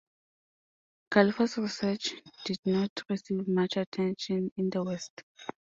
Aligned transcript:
Khalifa's 1.11 1.59
research 1.59 2.15
did 2.43 2.57
not 2.65 2.89
receive 3.07 3.47
much 3.47 3.77
attention 3.77 4.51
in 4.57 4.71
the 4.71 4.83
West. 4.83 5.21